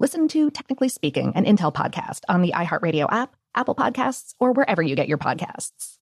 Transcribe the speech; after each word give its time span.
Listen 0.00 0.28
to 0.28 0.52
Technically 0.52 0.88
Speaking, 0.88 1.32
an 1.34 1.44
Intel 1.44 1.74
podcast 1.74 2.20
on 2.28 2.40
the 2.40 2.52
iHeartRadio 2.52 3.12
app, 3.12 3.34
Apple 3.56 3.74
Podcasts, 3.74 4.32
or 4.38 4.52
wherever 4.52 4.80
you 4.80 4.94
get 4.94 5.08
your 5.08 5.18
podcasts. 5.18 5.96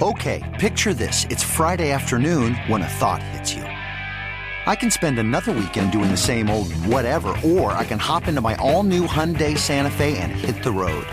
Okay, 0.00 0.56
picture 0.58 0.94
this. 0.94 1.26
It's 1.28 1.42
Friday 1.42 1.90
afternoon 1.90 2.54
when 2.68 2.80
a 2.80 2.88
thought 2.88 3.22
hits 3.22 3.52
you. 3.52 3.60
I 3.64 4.74
can 4.74 4.90
spend 4.90 5.18
another 5.18 5.52
weekend 5.52 5.92
doing 5.92 6.10
the 6.10 6.16
same 6.16 6.48
old 6.48 6.72
whatever, 6.86 7.38
or 7.44 7.72
I 7.72 7.84
can 7.84 7.98
hop 7.98 8.26
into 8.26 8.40
my 8.40 8.54
all 8.54 8.84
new 8.84 9.06
Hyundai 9.06 9.58
Santa 9.58 9.90
Fe 9.90 10.16
and 10.16 10.32
hit 10.32 10.62
the 10.62 10.72
road. 10.72 11.06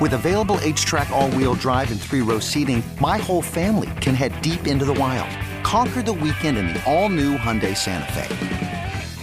With 0.00 0.14
available 0.14 0.56
HTRAC, 0.62 1.10
all 1.10 1.30
wheel 1.32 1.52
drive, 1.52 1.90
and 1.90 2.00
three 2.00 2.22
row 2.22 2.38
seating, 2.38 2.82
my 2.98 3.18
whole 3.18 3.42
family 3.42 3.90
can 4.00 4.14
head 4.14 4.40
deep 4.40 4.66
into 4.66 4.86
the 4.86 4.94
wild. 4.94 5.28
Conquer 5.64 6.00
the 6.00 6.14
weekend 6.14 6.56
in 6.56 6.68
the 6.68 6.82
all 6.90 7.10
new 7.10 7.36
Hyundai 7.36 7.76
Santa 7.76 8.10
Fe. 8.10 8.72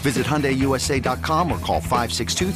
Visit 0.02 0.26
HyundaiUSA.com 0.26 1.52
or 1.52 1.60
call 1.60 1.80
562 1.80 2.52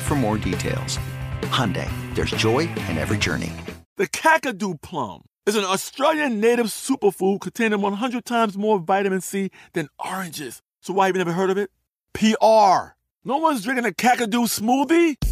for 0.00 0.14
more 0.14 0.38
details. 0.38 0.98
Hyundai, 1.42 1.90
there's 2.14 2.30
joy 2.30 2.60
in 2.88 2.96
every 2.96 3.18
journey. 3.18 3.52
The 3.98 4.06
Kakadu 4.06 4.80
plum 4.80 5.26
is 5.44 5.54
an 5.54 5.64
Australian 5.64 6.40
native 6.40 6.66
superfood 6.66 7.40
containing 7.40 7.82
100 7.82 8.24
times 8.24 8.56
more 8.56 8.78
vitamin 8.78 9.20
C 9.20 9.50
than 9.74 9.88
oranges. 9.98 10.62
So 10.80 10.94
why 10.94 11.06
have 11.06 11.14
you 11.14 11.18
never 11.18 11.32
heard 11.32 11.50
of 11.50 11.58
it? 11.58 11.70
PR. 12.14 12.94
No 13.24 13.36
one's 13.36 13.62
drinking 13.62 13.84
a 13.84 13.90
Kakadu 13.90 14.48
smoothie? 14.48 15.31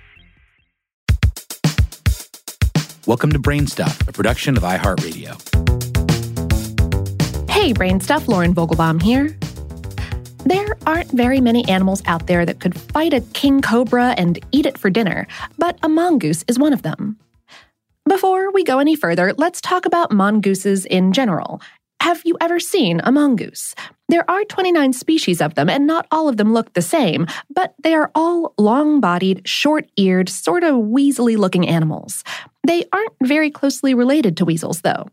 Welcome 3.07 3.31
to 3.31 3.39
Brainstuff, 3.39 4.07
a 4.07 4.11
production 4.11 4.55
of 4.55 4.61
iHeartRadio. 4.61 5.31
Hey, 7.49 7.73
Brainstuff, 7.73 8.27
Lauren 8.27 8.53
Vogelbaum 8.53 9.01
here. 9.01 9.35
There 10.45 10.77
aren't 10.85 11.09
very 11.09 11.41
many 11.41 11.67
animals 11.67 12.03
out 12.05 12.27
there 12.27 12.45
that 12.45 12.59
could 12.59 12.79
fight 12.79 13.11
a 13.15 13.21
king 13.33 13.59
cobra 13.59 14.13
and 14.19 14.37
eat 14.51 14.67
it 14.67 14.77
for 14.77 14.91
dinner, 14.91 15.25
but 15.57 15.79
a 15.81 15.89
mongoose 15.89 16.45
is 16.47 16.59
one 16.59 16.73
of 16.73 16.83
them. 16.83 17.17
Before 18.07 18.51
we 18.51 18.63
go 18.63 18.77
any 18.77 18.95
further, 18.95 19.33
let's 19.35 19.61
talk 19.61 19.87
about 19.87 20.11
mongooses 20.11 20.85
in 20.85 21.11
general. 21.11 21.59
Have 22.01 22.23
you 22.25 22.35
ever 22.41 22.59
seen 22.59 22.99
a 23.03 23.11
mongoose? 23.11 23.75
There 24.09 24.27
are 24.27 24.43
29 24.43 24.91
species 24.91 25.39
of 25.39 25.53
them, 25.53 25.69
and 25.69 25.85
not 25.85 26.07
all 26.09 26.27
of 26.27 26.37
them 26.37 26.51
look 26.51 26.73
the 26.73 26.81
same, 26.81 27.27
but 27.53 27.75
they 27.83 27.93
are 27.93 28.09
all 28.15 28.55
long 28.57 28.99
bodied, 28.99 29.47
short 29.47 29.87
eared, 29.97 30.27
sort 30.27 30.63
of 30.63 30.73
weaselly 30.77 31.37
looking 31.37 31.67
animals. 31.67 32.23
They 32.65 32.85
aren't 32.91 33.13
very 33.21 33.51
closely 33.51 33.93
related 33.93 34.35
to 34.37 34.45
weasels, 34.45 34.81
though. 34.81 35.09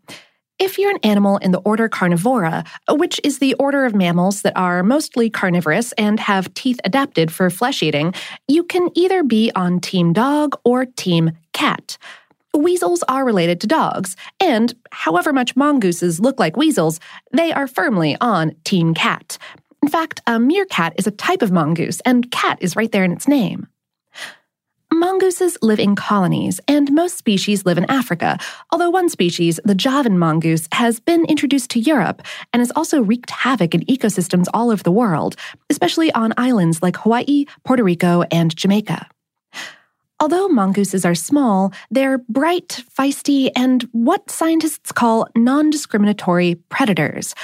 If 0.58 0.78
you're 0.78 0.90
an 0.90 1.00
animal 1.02 1.36
in 1.36 1.50
the 1.50 1.58
order 1.58 1.90
Carnivora, 1.90 2.64
which 2.88 3.20
is 3.22 3.38
the 3.38 3.52
order 3.56 3.84
of 3.84 3.94
mammals 3.94 4.40
that 4.40 4.56
are 4.56 4.82
mostly 4.82 5.28
carnivorous 5.28 5.92
and 5.98 6.18
have 6.18 6.54
teeth 6.54 6.80
adapted 6.84 7.30
for 7.30 7.50
flesh 7.50 7.82
eating, 7.82 8.14
you 8.48 8.64
can 8.64 8.88
either 8.94 9.22
be 9.22 9.52
on 9.54 9.80
Team 9.80 10.14
Dog 10.14 10.58
or 10.64 10.86
Team 10.86 11.32
Cat. 11.52 11.98
Weasels 12.54 13.04
are 13.08 13.24
related 13.24 13.60
to 13.60 13.66
dogs, 13.66 14.16
and 14.40 14.74
however 14.90 15.32
much 15.32 15.54
mongooses 15.54 16.18
look 16.18 16.40
like 16.40 16.56
weasels, 16.56 16.98
they 17.32 17.52
are 17.52 17.66
firmly 17.66 18.16
on 18.20 18.54
Team 18.64 18.94
Cat. 18.94 19.38
In 19.82 19.88
fact, 19.88 20.20
a 20.26 20.40
meerkat 20.40 20.94
is 20.96 21.06
a 21.06 21.12
type 21.12 21.42
of 21.42 21.52
mongoose, 21.52 22.00
and 22.00 22.30
cat 22.30 22.58
is 22.60 22.74
right 22.74 22.90
there 22.90 23.04
in 23.04 23.12
its 23.12 23.28
name. 23.28 23.68
Mongooses 24.92 25.58
live 25.60 25.78
in 25.78 25.94
colonies, 25.94 26.60
and 26.66 26.90
most 26.92 27.18
species 27.18 27.66
live 27.66 27.78
in 27.78 27.88
Africa, 27.90 28.38
although 28.72 28.90
one 28.90 29.08
species, 29.08 29.60
the 29.64 29.74
Javan 29.74 30.18
mongoose, 30.18 30.66
has 30.72 30.98
been 30.98 31.26
introduced 31.26 31.70
to 31.70 31.80
Europe 31.80 32.22
and 32.52 32.60
has 32.60 32.72
also 32.74 33.02
wreaked 33.02 33.30
havoc 33.30 33.74
in 33.74 33.82
ecosystems 33.82 34.46
all 34.54 34.70
over 34.70 34.82
the 34.82 34.90
world, 34.90 35.36
especially 35.68 36.10
on 36.12 36.32
islands 36.38 36.82
like 36.82 36.96
Hawaii, 36.96 37.44
Puerto 37.64 37.84
Rico, 37.84 38.24
and 38.32 38.56
Jamaica. 38.56 39.06
Although 40.20 40.48
mongooses 40.48 41.04
are 41.04 41.14
small, 41.14 41.72
they're 41.90 42.18
bright, 42.18 42.82
feisty, 42.92 43.50
and 43.54 43.82
what 43.92 44.30
scientists 44.30 44.90
call 44.90 45.28
non 45.36 45.70
discriminatory 45.70 46.56
predators. 46.70 47.34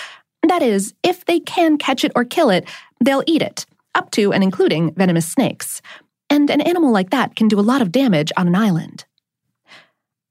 That 0.48 0.62
is, 0.62 0.92
if 1.02 1.24
they 1.24 1.40
can 1.40 1.78
catch 1.78 2.04
it 2.04 2.12
or 2.16 2.24
kill 2.24 2.50
it, 2.50 2.68
they'll 3.02 3.22
eat 3.26 3.42
it, 3.42 3.64
up 3.94 4.10
to 4.12 4.32
and 4.32 4.42
including 4.42 4.92
venomous 4.94 5.30
snakes. 5.30 5.80
And 6.28 6.50
an 6.50 6.60
animal 6.60 6.90
like 6.90 7.10
that 7.10 7.36
can 7.36 7.48
do 7.48 7.60
a 7.60 7.62
lot 7.62 7.80
of 7.80 7.92
damage 7.92 8.32
on 8.36 8.48
an 8.48 8.56
island. 8.56 9.04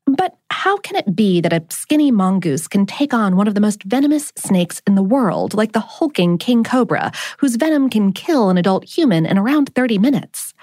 But 0.06 0.38
how 0.52 0.78
can 0.78 0.98
it 0.98 1.16
be 1.16 1.40
that 1.40 1.54
a 1.54 1.64
skinny 1.70 2.12
mongoose 2.12 2.68
can 2.68 2.86
take 2.86 3.14
on 3.14 3.38
one 3.38 3.48
of 3.48 3.56
the 3.56 3.62
most 3.62 3.84
venomous 3.84 4.34
snakes 4.36 4.82
in 4.86 4.96
the 4.96 5.04
world, 5.04 5.54
like 5.54 5.72
the 5.72 5.80
hulking 5.80 6.38
king 6.38 6.64
cobra, 6.64 7.12
whose 7.38 7.56
venom 7.56 7.90
can 7.90 8.12
kill 8.12 8.50
an 8.50 8.58
adult 8.58 8.84
human 8.84 9.26
in 9.26 9.38
around 9.38 9.74
30 9.74 9.98
minutes? 9.98 10.54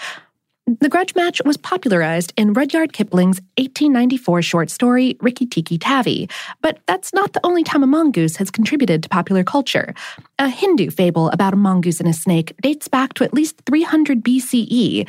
The 0.79 0.89
grudge 0.89 1.17
match 1.17 1.43
was 1.45 1.57
popularized 1.57 2.33
in 2.37 2.53
Rudyard 2.53 2.93
Kipling's 2.93 3.41
1894 3.59 4.43
short 4.43 4.71
story 4.71 5.17
Rikki 5.21 5.45
Tikki 5.45 5.79
Tavi, 5.79 6.29
but 6.63 6.79
that's 6.87 7.13
not 7.13 7.33
the 7.33 7.41
only 7.43 7.65
time 7.65 7.83
a 7.83 7.89
mongoose 7.89 8.37
has 8.37 8.53
contributed 8.53 9.03
to 9.03 9.09
popular 9.09 9.43
culture. 9.43 9.95
A 10.39 10.49
Hindu 10.49 10.91
fable 10.91 11.29
about 11.31 11.55
a 11.55 11.57
mongoose 11.57 11.99
and 11.99 12.09
a 12.09 12.13
snake 12.13 12.55
dates 12.63 12.87
back 12.87 13.15
to 13.15 13.25
at 13.25 13.35
least 13.35 13.61
300 13.67 14.23
BCE. 14.23 15.09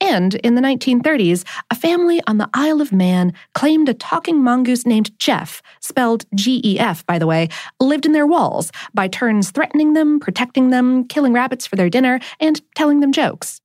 And 0.00 0.36
in 0.36 0.54
the 0.54 0.62
1930s, 0.62 1.44
a 1.70 1.74
family 1.74 2.22
on 2.26 2.38
the 2.38 2.48
Isle 2.54 2.80
of 2.80 2.90
Man 2.90 3.34
claimed 3.54 3.90
a 3.90 3.94
talking 3.94 4.42
mongoose 4.42 4.86
named 4.86 5.10
Gef, 5.18 5.60
spelled 5.80 6.24
G 6.34 6.62
E 6.64 6.78
F, 6.78 7.04
by 7.04 7.18
the 7.18 7.26
way, 7.26 7.50
lived 7.80 8.06
in 8.06 8.12
their 8.12 8.26
walls, 8.26 8.72
by 8.94 9.08
turns 9.08 9.50
threatening 9.50 9.92
them, 9.92 10.20
protecting 10.20 10.70
them, 10.70 11.06
killing 11.06 11.34
rabbits 11.34 11.66
for 11.66 11.76
their 11.76 11.90
dinner, 11.90 12.18
and 12.40 12.62
telling 12.74 13.00
them 13.00 13.12
jokes. 13.12 13.61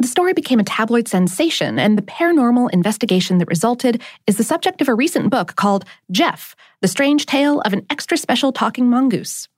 The 0.00 0.06
story 0.06 0.32
became 0.32 0.60
a 0.60 0.64
tabloid 0.64 1.08
sensation, 1.08 1.78
and 1.78 1.96
the 1.96 2.02
paranormal 2.02 2.70
investigation 2.72 3.38
that 3.38 3.48
resulted 3.48 4.02
is 4.26 4.36
the 4.36 4.44
subject 4.44 4.80
of 4.80 4.88
a 4.88 4.94
recent 4.94 5.30
book 5.30 5.56
called 5.56 5.84
Gef 6.10 6.54
The 6.80 6.88
Strange 6.88 7.26
Tale 7.26 7.60
of 7.60 7.72
an 7.72 7.86
Extra 7.90 8.16
Special 8.16 8.52
Talking 8.52 8.88
Mongoose. 8.88 9.48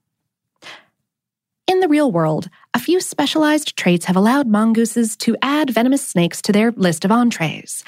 in 1.67 1.79
the 1.81 1.89
real 1.89 2.11
world, 2.11 2.49
a 2.75 2.81
few 2.81 3.01
specialized 3.01 3.77
traits 3.77 4.07
have 4.07 4.17
allowed 4.17 4.49
mongooses 4.49 5.17
to 5.19 5.37
add 5.41 5.71
venomous 5.71 6.07
snakes 6.07 6.43
to 6.43 6.53
their 6.53 6.73
list 6.73 7.05
of 7.05 7.13
entrees. 7.13 7.85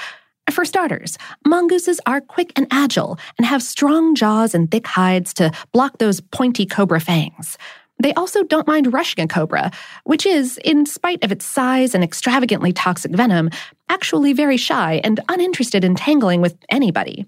For 0.50 0.64
starters, 0.64 1.18
mongooses 1.46 2.00
are 2.06 2.20
quick 2.20 2.52
and 2.56 2.66
agile 2.70 3.18
and 3.38 3.46
have 3.46 3.62
strong 3.62 4.14
jaws 4.14 4.54
and 4.54 4.70
thick 4.70 4.86
hides 4.86 5.34
to 5.34 5.50
block 5.72 5.98
those 5.98 6.20
pointy 6.20 6.66
cobra 6.66 7.00
fangs. 7.00 7.58
They 7.98 8.14
also 8.14 8.42
don't 8.42 8.66
mind 8.66 8.92
rushing 8.92 9.24
a 9.24 9.28
cobra, 9.28 9.70
which 10.04 10.26
is, 10.26 10.58
in 10.64 10.86
spite 10.86 11.22
of 11.22 11.30
its 11.30 11.44
size 11.44 11.94
and 11.94 12.02
extravagantly 12.02 12.72
toxic 12.72 13.12
venom, 13.12 13.50
actually 13.88 14.32
very 14.32 14.56
shy 14.56 15.00
and 15.04 15.20
uninterested 15.28 15.84
in 15.84 15.94
tangling 15.94 16.40
with 16.40 16.56
anybody. 16.68 17.26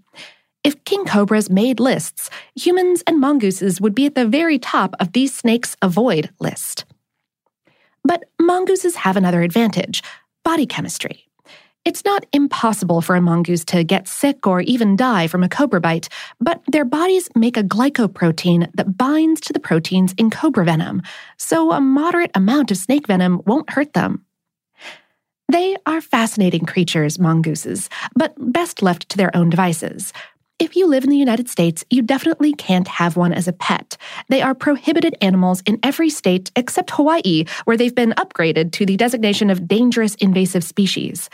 If 0.64 0.82
king 0.84 1.04
cobras 1.04 1.50
made 1.50 1.78
lists, 1.78 2.30
humans 2.56 3.02
and 3.06 3.20
mongooses 3.20 3.80
would 3.80 3.94
be 3.94 4.06
at 4.06 4.14
the 4.14 4.26
very 4.26 4.58
top 4.58 4.96
of 4.98 5.12
these 5.12 5.34
snakes' 5.34 5.76
avoid 5.82 6.30
list. 6.40 6.86
But 8.02 8.24
mongooses 8.40 8.96
have 8.96 9.16
another 9.16 9.42
advantage 9.42 10.02
body 10.44 10.66
chemistry. 10.66 11.26
It's 11.84 12.04
not 12.06 12.24
impossible 12.32 13.02
for 13.02 13.14
a 13.14 13.20
mongoose 13.20 13.62
to 13.66 13.84
get 13.84 14.08
sick 14.08 14.46
or 14.46 14.62
even 14.62 14.96
die 14.96 15.26
from 15.26 15.42
a 15.42 15.50
cobra 15.50 15.82
bite, 15.82 16.08
but 16.40 16.62
their 16.66 16.86
bodies 16.86 17.28
make 17.34 17.58
a 17.58 17.62
glycoprotein 17.62 18.70
that 18.74 18.96
binds 18.96 19.42
to 19.42 19.52
the 19.52 19.60
proteins 19.60 20.14
in 20.16 20.30
cobra 20.30 20.64
venom, 20.64 21.02
so 21.36 21.72
a 21.72 21.82
moderate 21.82 22.30
amount 22.34 22.70
of 22.70 22.78
snake 22.78 23.06
venom 23.06 23.42
won't 23.44 23.68
hurt 23.68 23.92
them. 23.92 24.24
They 25.52 25.76
are 25.84 26.00
fascinating 26.00 26.64
creatures, 26.64 27.18
mongooses, 27.18 27.90
but 28.16 28.34
best 28.38 28.80
left 28.80 29.10
to 29.10 29.18
their 29.18 29.36
own 29.36 29.50
devices. 29.50 30.14
If 30.58 30.76
you 30.76 30.86
live 30.86 31.04
in 31.04 31.10
the 31.10 31.18
United 31.18 31.50
States, 31.50 31.84
you 31.90 32.00
definitely 32.00 32.54
can't 32.54 32.88
have 32.88 33.18
one 33.18 33.34
as 33.34 33.46
a 33.46 33.52
pet. 33.52 33.98
They 34.30 34.40
are 34.40 34.54
prohibited 34.54 35.16
animals 35.20 35.62
in 35.66 35.80
every 35.82 36.08
state 36.08 36.50
except 36.56 36.92
Hawaii, 36.92 37.44
where 37.66 37.76
they've 37.76 37.94
been 37.94 38.12
upgraded 38.12 38.72
to 38.72 38.86
the 38.86 38.96
designation 38.96 39.50
of 39.50 39.68
dangerous 39.68 40.14
invasive 40.14 40.64
species. 40.64 41.28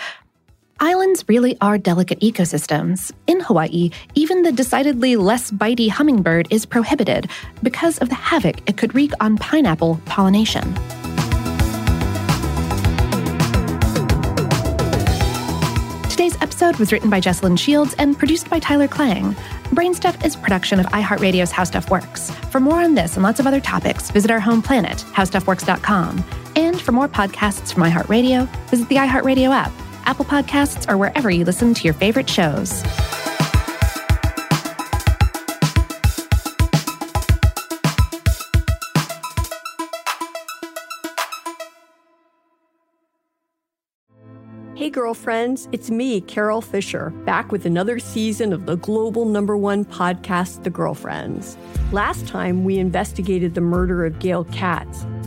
Islands 0.82 1.26
really 1.28 1.58
are 1.60 1.76
delicate 1.76 2.20
ecosystems. 2.20 3.12
In 3.26 3.40
Hawaii, 3.40 3.90
even 4.14 4.40
the 4.40 4.50
decidedly 4.50 5.14
less 5.14 5.50
bitey 5.50 5.90
hummingbird 5.90 6.48
is 6.50 6.64
prohibited 6.64 7.28
because 7.62 7.98
of 7.98 8.08
the 8.08 8.14
havoc 8.14 8.66
it 8.66 8.78
could 8.78 8.94
wreak 8.94 9.12
on 9.20 9.36
pineapple 9.36 10.00
pollination. 10.06 10.62
Today's 16.08 16.40
episode 16.40 16.76
was 16.76 16.92
written 16.92 17.10
by 17.10 17.20
Jesslyn 17.20 17.58
Shields 17.58 17.94
and 17.98 18.18
produced 18.18 18.48
by 18.48 18.58
Tyler 18.58 18.88
Klang. 18.88 19.34
Brainstuff 19.74 20.24
is 20.24 20.34
production 20.34 20.80
of 20.80 20.86
iHeartRadio's 20.86 21.50
How 21.50 21.64
Stuff 21.64 21.90
Works. 21.90 22.30
For 22.50 22.58
more 22.58 22.80
on 22.80 22.94
this 22.94 23.16
and 23.16 23.22
lots 23.22 23.38
of 23.38 23.46
other 23.46 23.60
topics, 23.60 24.10
visit 24.10 24.30
our 24.30 24.40
home 24.40 24.62
planet, 24.62 25.04
howstuffworks.com. 25.12 26.24
And 26.56 26.80
for 26.80 26.92
more 26.92 27.08
podcasts 27.08 27.70
from 27.70 27.82
iHeartRadio, 27.82 28.48
visit 28.68 28.88
the 28.88 28.96
iHeartRadio 28.96 29.50
app 29.50 29.72
Apple 30.10 30.24
Podcasts, 30.24 30.90
or 30.90 30.96
wherever 30.96 31.30
you 31.30 31.44
listen 31.44 31.72
to 31.72 31.84
your 31.84 31.94
favorite 31.94 32.28
shows. 32.28 32.82
Hey, 44.74 44.90
girlfriends, 44.90 45.68
it's 45.70 45.92
me, 45.92 46.20
Carol 46.22 46.60
Fisher, 46.60 47.10
back 47.24 47.52
with 47.52 47.64
another 47.64 48.00
season 48.00 48.52
of 48.52 48.66
the 48.66 48.78
global 48.78 49.26
number 49.26 49.56
one 49.56 49.84
podcast, 49.84 50.64
The 50.64 50.70
Girlfriends. 50.70 51.56
Last 51.92 52.26
time, 52.26 52.64
we 52.64 52.78
investigated 52.78 53.54
the 53.54 53.60
murder 53.60 54.04
of 54.04 54.18
Gail 54.18 54.42
Katz. 54.46 55.06